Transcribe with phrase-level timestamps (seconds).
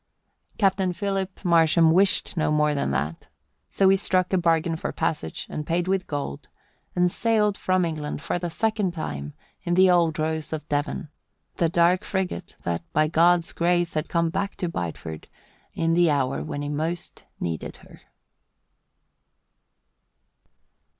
[0.57, 3.27] Captain Philip Marsham wished no more than that.
[3.69, 6.47] So he struck a bargain for passage, and paid with gold,
[6.95, 11.09] and sailed from England for the second time in the old Rose of Devon,
[11.57, 15.27] the dark frigate that by God's grace had come back to Bideford
[15.75, 18.01] in the hour when he most needed her.